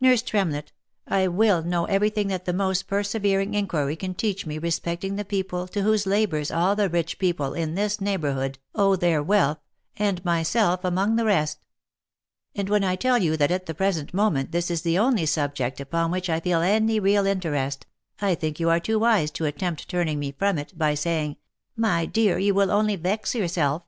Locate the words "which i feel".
16.10-16.62